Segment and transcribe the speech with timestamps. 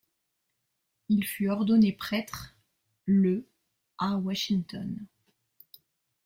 [1.09, 2.55] Il fut ordonné prêtre
[3.05, 3.47] le
[3.99, 5.05] à Washington.